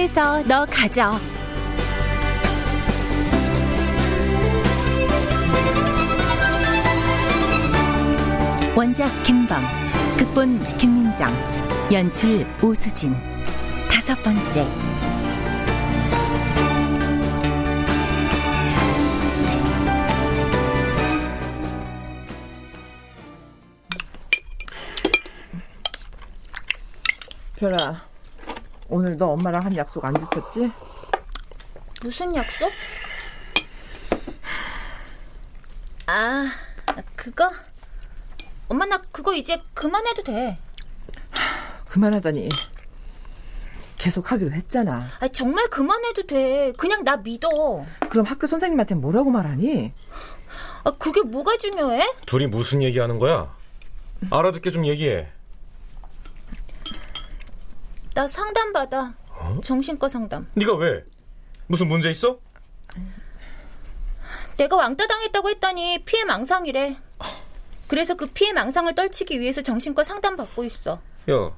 [0.00, 1.18] 공부해서 너 가져.
[8.74, 9.60] 원작 김범,
[10.16, 11.30] 극본 김민정,
[11.92, 13.14] 연출 오수진.
[13.90, 14.66] 다섯 번째.
[27.56, 28.09] 별아,
[28.90, 30.70] 오늘 너 엄마랑 한 약속 안 지켰지?
[32.02, 32.72] 무슨 약속?
[36.06, 36.50] 아,
[37.14, 37.48] 그거?
[38.68, 40.58] 엄마 나 그거 이제 그만해도 돼.
[41.86, 42.48] 그만하다니.
[43.96, 45.06] 계속 하기로 했잖아.
[45.20, 46.72] 아, 정말 그만해도 돼.
[46.76, 47.48] 그냥 나 믿어.
[48.08, 49.92] 그럼 학교 선생님한테 뭐라고 말하니?
[50.82, 52.02] 아, 그게 뭐가 중요해?
[52.26, 53.54] 둘이 무슨 얘기하는 거야?
[54.30, 55.28] 알아듣게 좀 얘기해.
[58.14, 59.14] 나 상담 받아.
[59.28, 59.60] 어?
[59.64, 60.48] 정신과 상담.
[60.54, 61.04] 네가 왜?
[61.66, 62.38] 무슨 문제 있어?
[64.56, 66.96] 내가 왕따 당했다고 했더니 피해 망상이래.
[67.86, 71.00] 그래서 그 피해 망상을 떨치기 위해서 정신과 상담 받고 있어.
[71.30, 71.56] 야,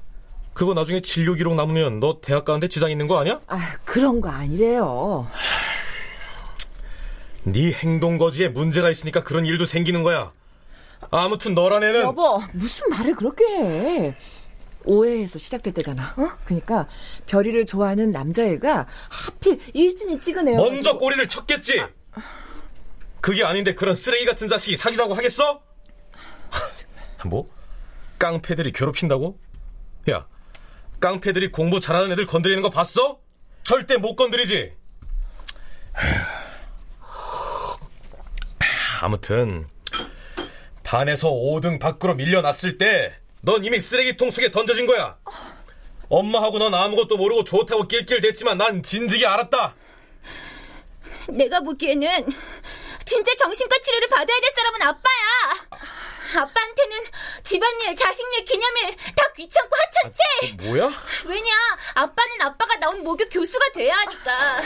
[0.53, 3.41] 그거 나중에 진료 기록 남으면 너 대학 가는데 지장 있는 거 아니야?
[3.47, 5.27] 아, 그런 거 아니래요.
[7.43, 10.31] 네 행동 거지에 문제가 있으니까 그런 일도 생기는 거야.
[11.11, 14.15] 아무튼 너란 애는 여보, 무슨 말을 그렇게 해?
[14.85, 16.15] 오해에서 시작됐대잖아.
[16.17, 16.37] 어?
[16.45, 16.87] 그러니까
[17.25, 20.57] 별이를 좋아하는 남자애가 하필 일진이 찍은 애여.
[20.57, 21.81] 먼저 꼬리를 쳤겠지.
[23.21, 25.61] 그게 아닌데 그런 쓰레기 같은 자식이 사귀자고 하겠어?
[27.25, 27.49] 뭐?
[28.19, 29.39] 깡패들이 괴롭힌다고?
[30.11, 30.27] 야,
[30.99, 33.19] 깡패들이 공부 잘하는 애들 건드리는 거 봤어?
[33.63, 34.73] 절대 못 건드리지.
[39.01, 39.67] 아무튼
[40.83, 43.13] 반에서 5등 밖으로 밀려났을 때
[43.45, 45.17] 넌 이미 쓰레기통 속에 던져진 거야.
[46.09, 49.75] 엄마하고 넌 아무것도 모르고 좋다고 낄낄댔지만 난 진즉에 알았다.
[51.27, 52.25] 내가 보기에는
[53.03, 55.93] 진짜 정신과 치료를 받아야 될 사람은 아빠야.
[56.35, 56.97] 아빠한테는
[57.43, 60.53] 집안일, 자식일, 기념일 다 귀찮고 하찮지.
[60.61, 60.89] 뭐야?
[61.25, 61.51] 왜냐?
[61.93, 64.61] 아빠는 아빠가 나온 모교 교수가 돼야 하니까.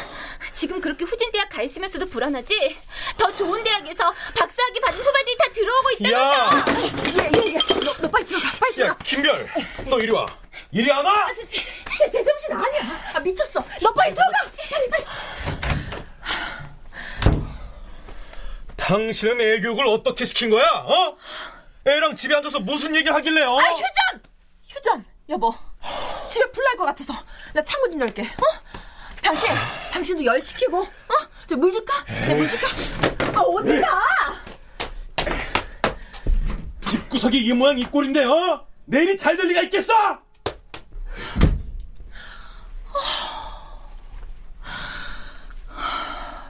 [0.54, 2.78] 지금 그렇게 후진 대학 가 있으면서도 불안하지?
[3.18, 7.38] 더 좋은 대학에서 박사학위 받은 후배들이 다 들어오고 있다면서.
[7.38, 7.58] 예예예.
[7.84, 8.52] 너, 너 빨리 들어가.
[8.60, 8.92] 빨리 들어가.
[8.94, 9.48] 야, 김별,
[9.90, 10.26] 너 이리 와.
[10.72, 11.28] 이리 안 와?
[11.48, 13.14] 제, 제 정신 아니야.
[13.14, 13.64] 아, 미쳤어.
[13.82, 14.32] 너 빨리 들어가.
[14.70, 15.06] 빨리 빨리.
[18.76, 20.66] 당신은 애 교육을 어떻게 시킨 거야?
[20.66, 21.18] 어?
[21.86, 23.50] 애랑 집에 앉아서 무슨 얘기를 하길래요?
[23.58, 24.22] 아, 휴전!
[24.68, 25.06] 휴전!
[25.30, 25.54] 여보,
[26.30, 27.14] 집에 불날 것 같아서
[27.54, 28.24] 나 창문 좀 열게.
[28.24, 28.68] 어?
[29.22, 29.50] 당신,
[29.92, 30.88] 당신도 열 시키고, 어?
[31.46, 32.04] 저 물 줄까?
[32.28, 32.68] 내물 줄까?
[33.36, 34.02] 아, 어디 가?
[36.82, 38.67] 집구석이 이 모양 이 꼴인데, 어?
[38.90, 39.94] 내 일이 잘 될 리가 있겠어?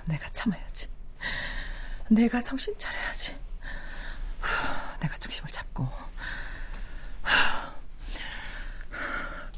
[0.06, 0.90] 내가 참아야지.
[2.10, 3.38] 내가 정신 차려야지.
[5.02, 5.88] 내가 중심을 잡고.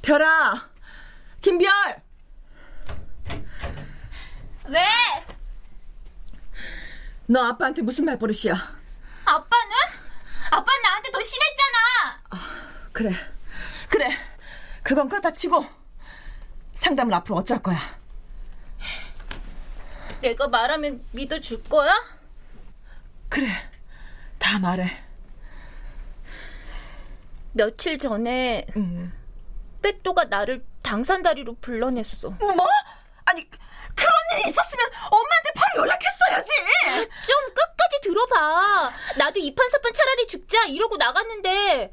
[0.01, 0.69] 별아!
[1.41, 1.69] 김별!
[4.65, 4.83] 왜?
[7.27, 8.53] 너 아빠한테 무슨 말버릇이야?
[9.25, 9.75] 아빠는?
[10.51, 12.19] 아빠는 나한테 더 심했잖아.
[12.99, 13.13] 그래.
[13.87, 14.09] 그래.
[14.83, 15.65] 그건 그렇다 치고.
[16.73, 17.77] 상담을 앞으로 어쩔 거야?
[20.19, 21.93] 내가 말하면 믿어줄 거야?
[23.29, 23.47] 그래,
[24.37, 25.01] 다 말해.
[27.53, 29.13] 며칠 전에 음.
[29.81, 32.31] 백도가 나를 당산다리로 불러냈어.
[32.31, 32.67] 뭐?
[33.23, 36.51] 아니 그런 일이 있었으면 엄마한테 바로 연락했어야지.
[37.25, 38.91] 좀 끝까지 들어봐.
[39.17, 41.91] 나도 이판사판 차라리 죽자 이러고 나갔는데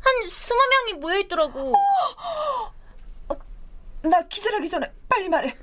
[0.00, 1.74] 한 스무 명이 모여있더라고.
[4.02, 5.56] 나 기절하기 전에 빨리 말해.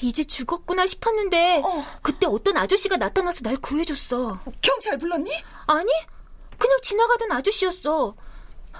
[0.00, 1.84] 이제 죽었구나 싶었는데 어.
[2.02, 4.40] 그때 어떤 아저씨가 나타나서 날 구해줬어.
[4.62, 5.30] 경찰 불렀니?
[5.66, 5.92] 아니?
[6.58, 8.14] 그냥 지나가던 아저씨였어.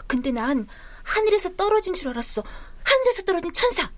[0.07, 0.67] 근데 난
[1.03, 2.43] 하늘에서 떨어진 줄 알았어.
[2.85, 3.91] 하늘에서 떨어진 천사.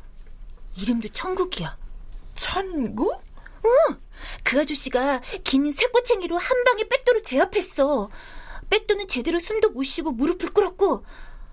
[0.77, 1.77] 이름도 천국이야.
[2.35, 3.23] 천국?
[3.65, 4.01] 응.
[4.43, 8.11] 그 아저씨가 긴 쇠꼬챙이로 한 방에 백도를 제압했어.
[8.73, 11.05] 백도는 제대로 숨도 못 쉬고 무릎을 꿇었고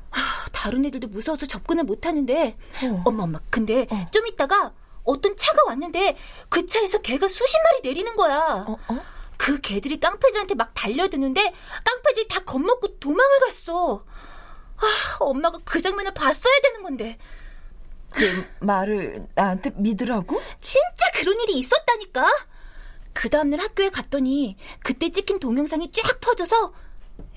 [0.09, 3.03] 하, 다른 애들도 무서워서 접근을 못 하는데 어.
[3.05, 4.73] 엄마 엄마 근데 좀 있다가
[5.03, 6.15] 어떤 차가 왔는데
[6.47, 8.65] 그 차에서 개가 수십 마리 내리는 거야.
[8.67, 9.01] 어, 어?
[9.37, 14.05] 그 개들이 깡패들한테 막 달려드는데 깡패들이 다 겁먹고 도망을 갔어.
[14.77, 17.17] 아, 엄마가 그 장면을 봤어야 되는 건데.
[18.11, 20.41] 그 말을 나한테 믿으라고?
[20.61, 22.29] 진짜 그런 일이 있었다니까.
[23.13, 26.73] 그 다음날 학교에 갔더니 그때 찍힌 동영상이 쫙 퍼져서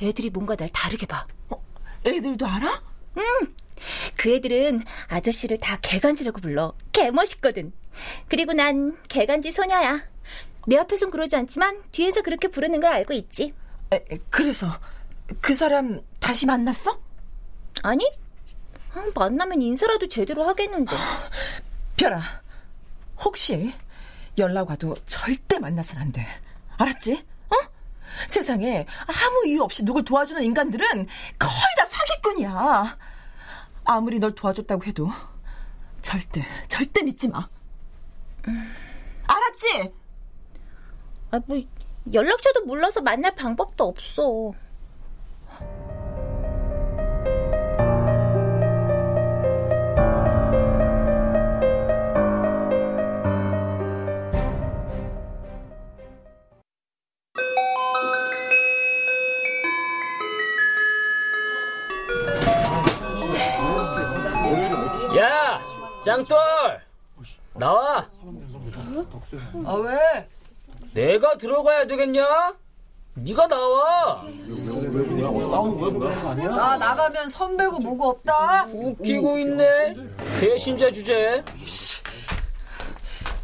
[0.01, 1.27] 애들이 뭔가 날 다르게 봐.
[1.51, 1.63] 어,
[2.07, 2.83] 애들도 알아?
[4.17, 6.75] 그 애들은 아저씨를 다 개간지라고 불러.
[6.93, 7.73] 개 멋있거든.
[8.29, 10.03] 그리고 난 개간지 소녀야.
[10.67, 13.53] 내 앞에선 그러지 않지만 뒤에서 그렇게 부르는 걸 알고 있지.
[13.93, 14.69] 에, 에, 그래서
[15.41, 17.01] 그 사람 다시 만났어?
[17.83, 18.09] 아니?
[18.95, 20.95] 아, 만나면 인사라도 제대로 하겠는데.
[21.97, 22.21] 별아,
[23.25, 23.73] 혹시
[24.39, 26.25] 연락 와도 절대 만나선 안 돼.
[26.79, 27.25] 알았지?
[28.13, 28.27] 어?
[28.29, 30.87] 세상에 아무 이유 없이 누굴 도와주는 인간들은
[31.39, 32.99] 거의 다 사기꾼이야.
[33.85, 35.11] 아무리 널 도와줬다고 해도
[36.01, 37.49] 절대, 절대 믿지 마.
[39.27, 39.93] 알았지?
[41.31, 41.59] 아, 뭐,
[42.13, 44.53] 연락처도 몰라서 만날 방법도 없어.
[69.65, 70.29] 아, 왜?
[70.95, 72.55] 내가 들어가야 되겠냐?
[73.15, 74.25] 네가 나와!
[76.37, 78.67] 나 나가면 선배고 뭐고 없다.
[78.73, 79.95] 웃기고 있네.
[80.41, 81.43] 배신자 주제.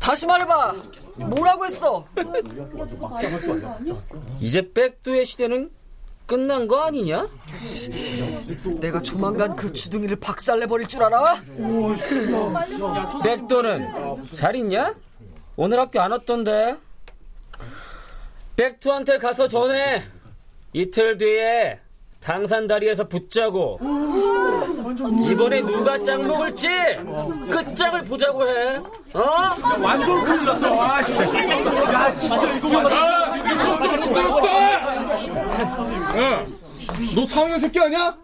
[0.00, 0.74] 다시 말해봐.
[1.16, 2.04] 뭐라고 했어?
[4.40, 5.70] 이제 백두의 시대는
[6.26, 7.26] 끝난 거 아니냐?
[8.80, 11.42] 내가 조만간 그 주둥이를 박살내 버릴 줄 알아?
[13.24, 14.94] 백도는 잘 있냐?
[15.60, 16.76] 오늘 학교 안 왔던데.
[18.54, 20.04] 백두한테 가서 전해.
[20.72, 21.80] 이틀 뒤에
[22.20, 23.80] 당산 다리에서 붙자고.
[25.28, 26.68] 이번에 누가 짱 먹을지
[27.50, 28.76] 그 짱을 보자고 해.
[28.76, 29.20] 어?
[29.82, 30.68] 완전 큰일 났다.
[36.18, 36.46] 야,
[37.16, 38.16] 너 4학년 새끼 아니야?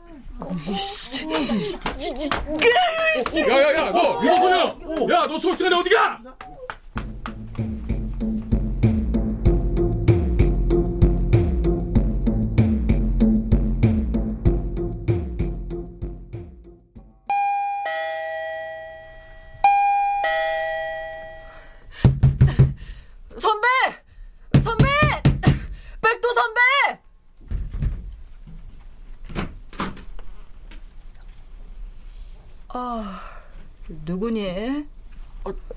[3.48, 5.14] 야야야, 너 유도소녀!
[5.14, 6.20] 야, 너 수업 시간에 어디 가?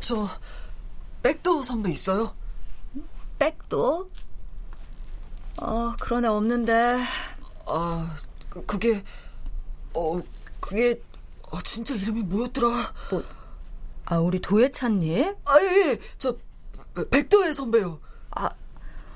[0.07, 0.25] 저,
[1.21, 2.33] 백도 선배 있어요?
[3.39, 4.09] 백도?
[5.57, 7.01] 아, 그런 애 없는데.
[7.65, 8.15] 아,
[8.49, 9.03] 그, 그게,
[9.93, 10.17] 어,
[10.61, 11.01] 그게,
[11.51, 12.93] 어, 진짜 이름이 뭐였더라?
[13.11, 13.21] 뭐,
[14.05, 15.35] 아, 우리 도예찬님?
[15.43, 15.99] 아, 예, 예.
[16.17, 16.37] 저,
[17.11, 17.99] 백도의 선배요.
[18.31, 18.49] 아,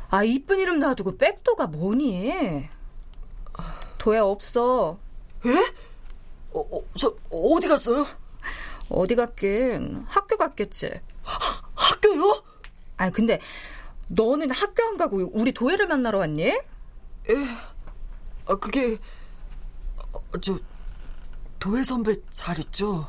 [0.10, 2.68] 아, 이쁜 이름 놔두고 백도가 뭐니?
[3.98, 5.00] 도예 없어.
[5.46, 5.74] 예?
[6.52, 8.06] 어, 어, 저, 어디 갔어요?
[8.94, 10.92] 어디 갔긴 학교 갔겠지.
[11.76, 12.44] 학교요?
[12.98, 13.40] 아니, 근데
[14.08, 16.44] 너는 학교 안 가고 우리 도예를 만나러 왔니?
[16.44, 16.62] 예.
[18.46, 18.98] 아, 그게,
[20.12, 20.60] 어, 저,
[21.60, 23.08] 도혜 선배 잘 있죠?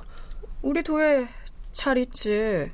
[0.61, 1.29] 우리 도예
[1.73, 2.71] 잘 있지.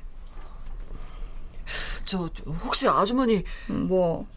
[2.03, 4.27] 저, 저, 혹시 아주머니, 뭐,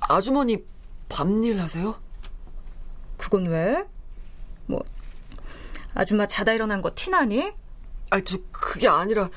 [0.00, 0.64] 아주머니
[1.08, 2.00] 밤일 하세요?
[3.18, 3.84] 그건 왜?
[4.66, 4.82] 뭐,
[5.94, 7.52] 아줌마 자다 일어난 거 티나니?
[8.10, 9.28] 아, 저 그게 아니라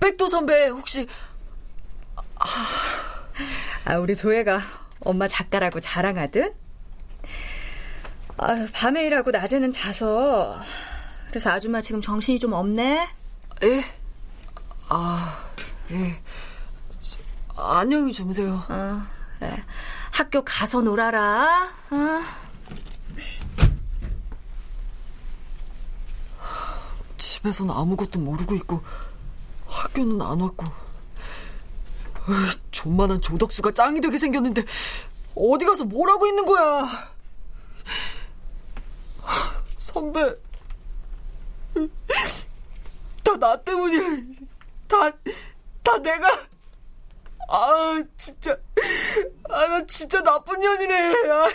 [0.00, 1.06] 백도 선배 혹시
[2.16, 2.44] 아,
[3.84, 4.60] 아 우리 도혜가
[5.00, 6.54] 엄마 작가라고 자랑하듯
[8.36, 10.60] 아, 밤에 일하고 낮에는 자서
[11.28, 13.08] 그래서 아줌마 지금 정신이 좀 없네.
[13.64, 13.84] 예?
[14.88, 15.50] 아,
[15.90, 16.22] 예.
[17.56, 18.62] 안녕히 주무세요.
[18.68, 19.02] 어,
[19.38, 19.64] 그래.
[20.12, 21.72] 학교 가서 놀아라.
[21.90, 22.43] 어.
[27.24, 28.82] 집에서는 아무것도 모르고 있고
[29.66, 30.64] 학교는 안 왔고.
[30.66, 32.32] 으,
[32.70, 34.64] 존만한 조덕수가 짱이 되게 생겼는데
[35.34, 36.86] 어디 가서 뭘 하고 있는 거야?
[39.78, 40.34] 선배
[43.24, 44.00] 다 나 때문이야
[44.88, 45.10] 다,
[45.82, 46.28] 다 내가.
[47.48, 48.56] 아 진짜
[49.50, 51.12] 아 나 진짜 나쁜 년이네.
[51.30, 51.48] 아.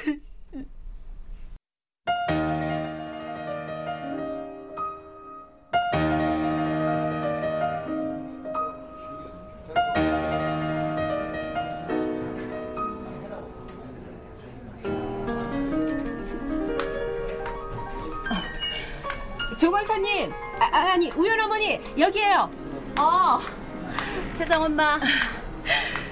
[19.60, 22.50] 조건사님, 아, 니 우연 어머니 여기에요.
[22.98, 23.40] 어,
[24.32, 24.98] 세정 엄마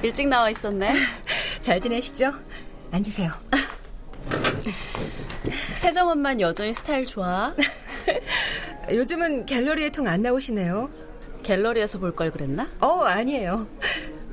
[0.04, 0.92] 일찍 나와 있었네.
[1.62, 2.34] 잘 지내시죠?
[2.92, 3.32] 앉으세요.
[5.76, 7.54] 세정 엄마는 여전히 스타일 좋아.
[8.92, 10.90] 요즘은 갤러리에 통 안 나오시네요.
[11.44, 12.68] 갤러리에서 볼 걸 그랬나?
[12.82, 13.66] 어, 아니에요.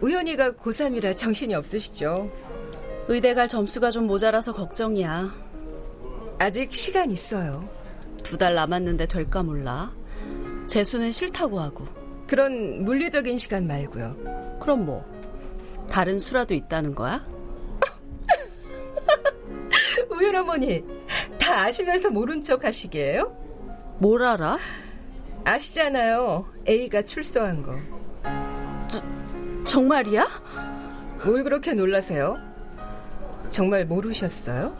[0.01, 2.33] 우연이가 고3이라 정신이 없으시죠.
[3.07, 5.33] 의대 갈 점수가 좀 모자라서 걱정이야.
[6.41, 7.69] 아직 시간 있어요.
[8.25, 9.93] 두 달 남았는데 될까 몰라.
[10.67, 11.85] 재수는 싫다고 하고.
[12.27, 14.59] 그런 물리적인 시간 말고요.
[14.61, 15.05] 그럼 뭐?
[15.89, 17.25] 다른 수라도 있다는 거야?
[20.11, 20.83] 우연 어머니,
[21.39, 23.37] 다 아시면서 모른 척 하시게요?
[23.99, 24.59] 뭘 알아?
[25.45, 26.47] 아시잖아요.
[26.67, 27.77] A가 출소한 거.
[28.89, 29.03] 저,
[29.65, 30.27] 정말이야?
[31.25, 32.39] 뭘 그렇게 놀라세요?
[33.51, 34.75] 정말 모르셨어요?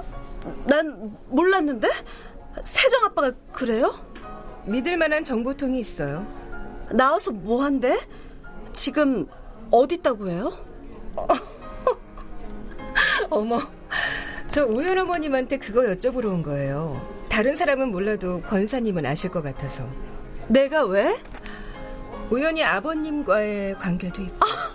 [0.67, 1.89] 난 몰랐는데?
[2.63, 3.95] 세정 아빠가 그래요?
[4.67, 6.27] 믿을 만한 정보통이 있어요.
[6.93, 7.99] 나와서 뭐 한대?
[8.73, 9.27] 지금
[9.71, 10.53] 어디 있다고 해요?
[13.31, 13.61] 어머,
[14.51, 17.01] 저 우연 어머님한테 그거 여쭤보러 온 거예요.
[17.29, 19.87] 다른 사람은 몰라도 권사님은 아실 것 같아서.
[20.49, 21.17] 내가 왜?
[22.31, 24.37] 우연히 아버님과의 관계도 있고.
[24.41, 24.75] 아,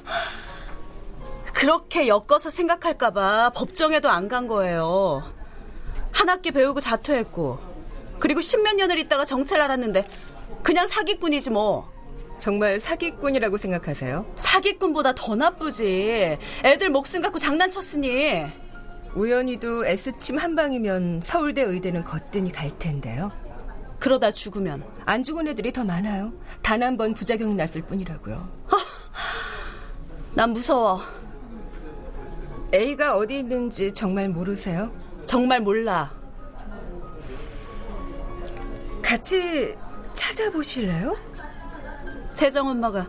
[1.53, 5.23] 그렇게 엮어서 생각할까봐 법정에도 안 간 거예요.
[6.11, 7.59] 한 학기 배우고 자퇴했고,
[8.19, 10.05] 그리고 십몇 년을 있다가 정체를 알았는데,
[10.63, 11.89] 그냥 사기꾼이지 뭐.
[12.37, 14.25] 정말 사기꾼이라고 생각하세요?
[14.35, 16.37] 사기꾼보다 더 나쁘지.
[16.63, 18.45] 애들 목숨 갖고 장난쳤으니.
[19.15, 23.31] 우연히도 S침 한 방이면 서울대 의대는 거뜬히 갈 텐데요.
[23.99, 26.31] 그러다 죽으면 안 죽은 애들이 더 많아요.
[26.61, 28.35] 단 한 번 부작용이 났을 뿐이라고요.
[28.71, 28.77] 아,
[30.33, 31.01] 난 무서워.
[32.73, 34.91] A가 어디 있는지 정말 모르세요?
[35.25, 36.13] 정말 몰라.
[39.09, 39.75] 같이
[40.13, 41.17] 찾아보실래요?
[42.29, 43.07] 세정 엄마가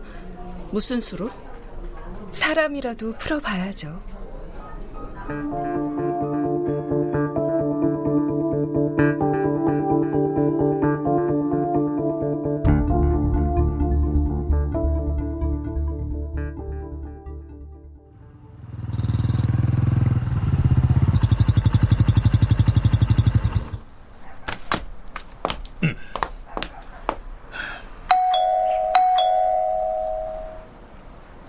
[0.71, 1.29] 무슨 수로?
[2.31, 4.01] 사람이라도 풀어봐야죠.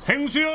[0.03, 0.49] 생수요!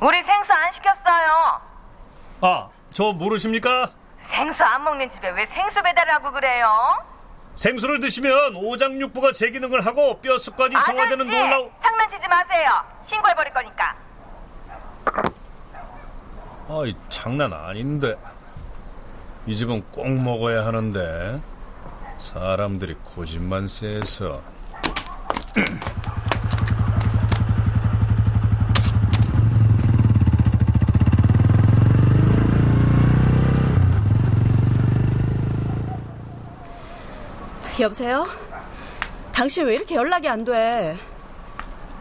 [0.00, 1.60] 우리 생수 안 시켰어요.
[2.40, 3.92] 아, 저 모르십니까?
[4.28, 6.98] 생수 안 먹는 집에 왜 생수 배달하고 그래요?
[7.54, 12.68] 생수를 드시면 오장육부가 제 기능을 하고 뼈 습관이 정화되는 놀라운 장난치지 마세요.
[13.06, 13.94] 신고해 버릴 거니까.
[16.68, 18.16] 아이 장난 아닌데
[19.46, 21.40] 이 집은 꼭 먹어야 하는데
[22.18, 24.40] 사람들이 고집만 세서
[37.80, 38.26] 여보세요?
[39.32, 40.96] 당신 왜 이렇게 연락이 안 돼?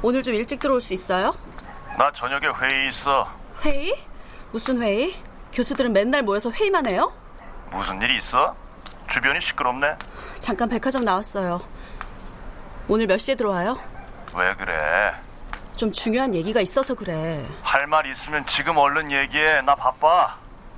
[0.01, 1.33] 오늘 좀 일찍 들어올 수 있어요?
[1.97, 3.27] 나 저녁에 회의 있어.
[3.63, 3.93] 회의?
[4.51, 5.13] 무슨 회의?
[5.53, 7.11] 교수들은 맨날 모여서 회의만 해요?
[7.71, 8.55] 무슨 일이 있어?
[9.11, 9.95] 주변이 시끄럽네.
[10.39, 11.61] 잠깐 백화점 나왔어요.
[12.87, 13.77] 오늘 몇 시에 들어와요?
[14.35, 15.13] 왜 그래?
[15.75, 17.45] 좀 중요한 얘기가 있어서 그래.
[17.63, 19.61] 할 말 있으면 지금 얼른 얘기해.
[19.61, 20.31] 나 바빠.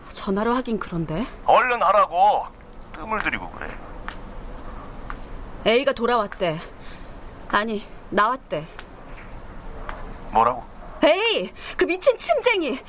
[0.10, 1.26] 전화로 하긴 그런데.
[1.46, 2.46] 얼른 하라고.
[2.96, 3.68] 뜸을 들이고 그래.
[5.66, 6.60] A가 돌아왔대.
[7.50, 8.66] 아니, 나왔대.
[10.32, 10.64] 뭐라고?
[11.04, 12.80] 에이, 그 미친 침쟁이.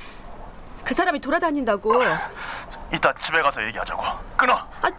[0.85, 1.95] 그 사람이 돌아다닌다고.
[2.95, 4.03] 이따 집에 가서 얘기하자고.
[4.37, 4.55] 끊어.
[4.55, 4.91] 아,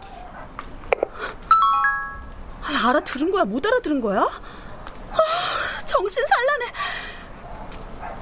[2.88, 3.44] 알아들은 거야?
[3.44, 4.20] 못 알아들은 거야?
[4.20, 6.72] 아, 정신 살라네.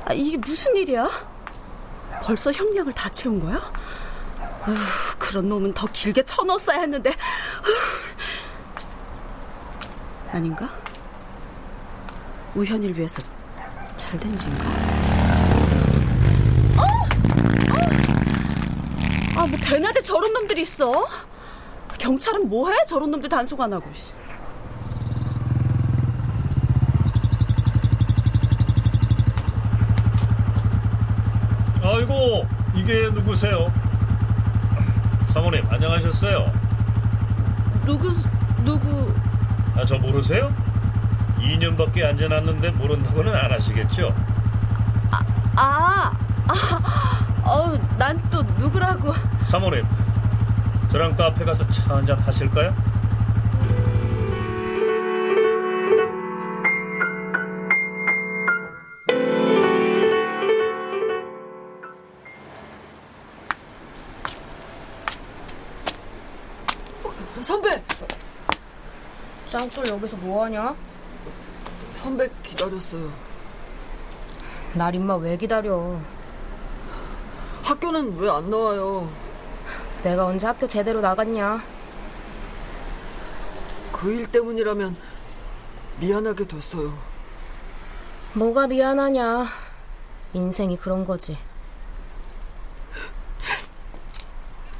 [0.06, 1.08] 아, 이게 무슨 일이야?
[2.22, 3.56] 벌써 형량을 다 채운 거야?
[4.66, 4.76] 어휴,
[5.18, 7.10] 그런 놈은 더 길게 쳐넣었어야 했는데.
[7.10, 8.12] 어휴.
[10.32, 10.68] 아닌가?
[12.54, 13.22] 우현이를 위해서
[13.96, 14.64] 잘 된 일인가?
[16.78, 16.82] 어!
[19.38, 19.40] 어!
[19.40, 21.06] 아, 뭐 대낮에 저런 놈들이 있어?
[21.98, 22.84] 경찰은 뭐해?
[22.86, 23.90] 저런 놈들 단속 안 하고.
[31.82, 33.72] 아이고 이게 누구세요?
[35.26, 36.52] 사모님 안녕하셨어요.
[37.86, 38.12] 누구
[38.64, 39.12] 누구?
[39.82, 40.54] 아 저 모르세요?
[41.40, 44.14] 2년밖에 안 지났는데 모른다고는 안 하시겠죠?
[45.10, 45.20] 아,
[45.56, 46.12] 아,
[47.44, 49.12] 어우, 난 또 누구라고?
[49.42, 49.84] 사모님
[50.92, 52.72] 저랑 카페 가서 차 한잔 하실까요?
[67.40, 67.82] 선배!
[69.52, 70.74] 짱돌 여기서 뭐하냐?
[71.92, 73.12] 선배 기다렸어요.
[74.72, 76.00] 날 임마 왜 기다려?
[77.62, 79.10] 학교는 왜 안 나와요?
[80.02, 81.62] 내가 언제 학교 제대로 나갔냐?
[83.92, 84.96] 그 일 때문이라면
[86.00, 86.96] 미안하게 됐어요.
[88.32, 89.46] 뭐가 미안하냐?
[90.32, 91.36] 인생이 그런 거지.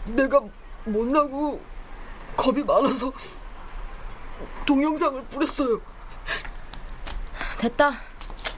[0.07, 0.41] 내가
[0.87, 1.61] 못나고
[2.39, 3.13] 겁이 많아서
[4.67, 5.81] 동영상을 뿌렸어요.
[7.59, 7.93] 됐다.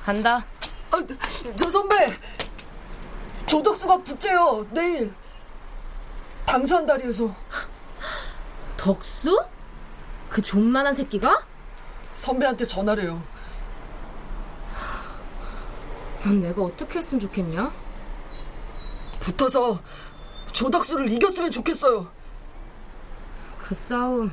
[0.02, 0.44] 간다.
[0.90, 1.02] 아,
[1.56, 2.12] 저 선배!
[3.46, 5.12] 조덕수가 붙재요, 내일.
[6.46, 7.34] 당산 다리에서.
[8.76, 9.44] 덕수?
[10.28, 11.44] 그 존만한 새끼가?
[12.14, 13.22] 선배한테 전화래요.
[16.24, 17.72] 넌 내가 어떻게 했으면 좋겠냐?
[19.20, 19.80] 붙어서
[20.52, 22.10] 조덕수를 이겼으면 좋겠어요.
[23.58, 24.32] 그 싸움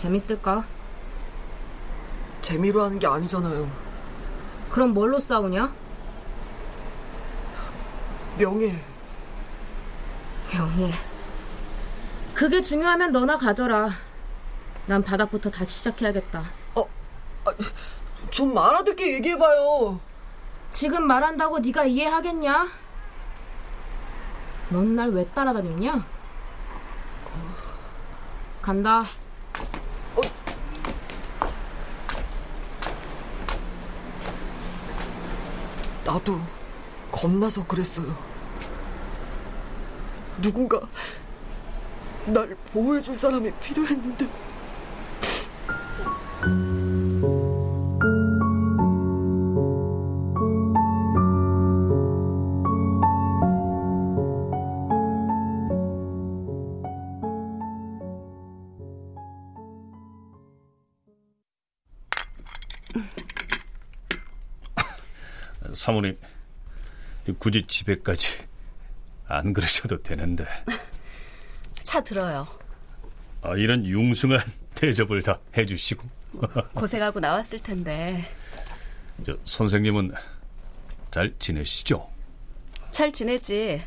[0.00, 0.64] 재밌을까?
[2.42, 3.68] 재미로 하는 게 아니잖아요.
[4.70, 5.72] 그럼 뭘로 싸우냐?
[8.38, 8.82] 명예.
[10.52, 10.92] 명예.
[12.34, 13.88] 그게 중요하면 너나 가져라.
[14.86, 16.44] 난 바닥부터 다시 시작해야겠다.
[16.74, 16.82] 어,
[17.46, 17.52] 아,
[18.30, 19.98] 좀 알아듣게 얘기해봐요.
[20.70, 22.68] 지금 말한다고 네가 이해하겠냐?
[24.68, 26.04] 넌 날 왜 따라다녔냐?
[28.60, 29.04] 간다.
[36.06, 36.40] 나도
[37.10, 38.16] 겁나서 그랬어요.
[40.40, 40.80] 누군가
[42.26, 44.28] 날 보호해줄 사람이 필요했는데.
[65.76, 66.18] 사모님
[67.38, 68.44] 굳이 집에까지
[69.28, 70.46] 안 그러셔도 되는데
[71.82, 72.46] 차 들어요.
[73.42, 74.40] 아, 이런 융숭한
[74.74, 76.08] 대접을 다 해주시고
[76.74, 78.24] 고생하고 나왔을 텐데
[79.24, 80.12] 저, 선생님은
[81.10, 82.10] 잘 지내시죠?
[82.90, 83.82] 잘 지내지.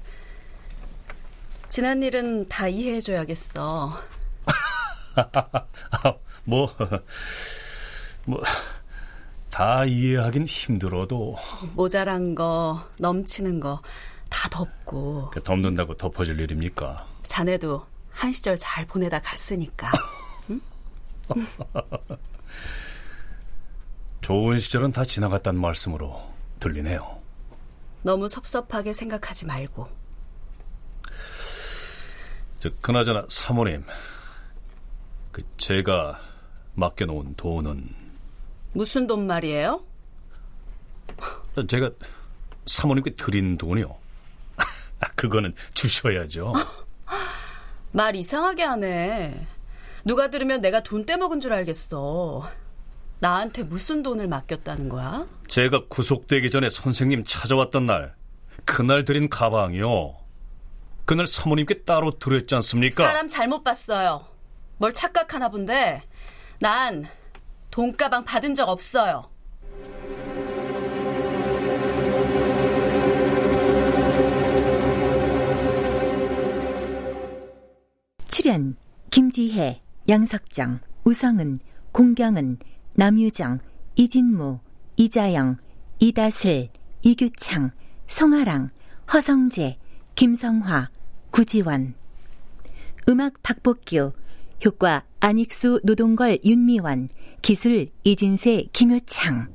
[1.70, 4.02] 지난 일은 다 이해해줘야겠어.
[6.44, 6.76] 뭐,
[8.26, 8.42] 뭐,
[9.60, 11.36] 다 이해하긴 힘들어도.
[11.76, 13.82] 모자란 거, 넘치는 거,
[14.30, 15.32] 다 덮고.
[15.44, 17.06] 덮는다고 덮어질 일입니까?
[17.24, 19.92] 자네도 한 시절 잘 보내다 갔으니까.
[20.50, 20.62] 응?
[24.22, 26.22] 좋은 시절은 다 지나갔단 말씀으로
[26.62, 27.20] 들리네요.
[28.02, 29.90] 너무 섭섭하게 생각하지 말고.
[32.60, 33.84] 저, 그나저나 사모님,
[35.34, 36.18] 그 제가
[36.76, 37.99] 맡겨놓은 돈은
[38.74, 39.84] 무슨 돈 말이에요?
[41.68, 41.90] 제가
[42.66, 43.96] 사모님께 드린 돈이요.
[45.16, 46.54] 그거는 주셔야죠.
[47.92, 49.48] 말 이상하게 하네.
[50.06, 52.50] 누가 들으면 내가 돈 떼먹은 줄 알겠어.
[53.20, 55.28] 나한테 무슨 돈을 맡겼다는 거야?
[55.48, 58.16] 제가 구속되기 전에 선생님 찾아왔던 날,
[58.64, 60.16] 그날 드린 가방이요.
[61.06, 63.06] 그날 사모님께 따로 드렸지 않습니까?
[63.06, 64.26] 사람 잘못 봤어요.
[64.78, 66.02] 뭘 착각하나 본데
[66.60, 67.06] 난
[67.72, 69.30] 돈가방 받은 적 없어요.
[78.26, 78.76] 출연
[79.12, 81.60] 김지혜, 양석정, 우성은,
[81.92, 82.58] 공경은,
[82.94, 83.60] 남유정,
[83.96, 84.60] 이진무,
[84.96, 85.58] 이자영,
[86.00, 86.70] 이다슬,
[87.02, 87.72] 이규창,
[88.08, 88.70] 송아랑,
[89.12, 89.78] 허성재,
[90.16, 90.90] 김성화,
[91.32, 91.96] 구지원
[93.08, 94.14] 음악 박복규
[94.66, 97.10] 효과 안익수 노동걸 윤미원
[97.42, 99.48] 기술 이진세 김효창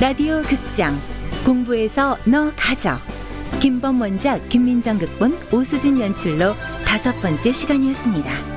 [0.00, 0.98] 라디오 극장
[1.44, 2.96] 공부해서 너 가져
[3.60, 8.53] 김범 원작 김민정 극본 오수진 연출로 다섯 번째 시간이었습니다.